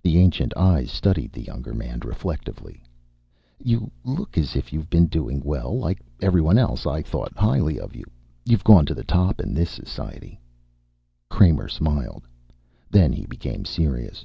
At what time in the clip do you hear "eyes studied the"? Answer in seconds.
0.56-1.42